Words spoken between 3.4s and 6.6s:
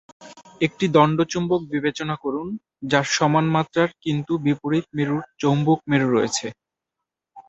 মাত্রার কিন্তু বিপরীত মেরুর চৌম্বক মেরু রয়েছে।